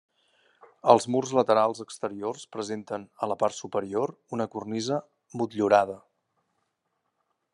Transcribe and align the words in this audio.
Els 0.93 1.05
murs 1.15 1.33
laterals 1.39 1.81
exteriors 1.85 2.45
presenten, 2.55 3.05
a 3.27 3.29
la 3.33 3.37
part 3.45 3.57
superior, 3.59 4.15
una 4.37 4.49
cornisa 4.57 4.99
motllurada. 5.43 5.99